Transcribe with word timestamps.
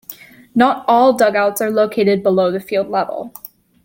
Not 0.55 0.83
all 0.87 1.13
dugouts 1.13 1.61
are 1.61 1.69
located 1.69 2.23
below 2.23 2.49
the 2.49 2.59
field 2.59 2.89
level. 2.89 3.35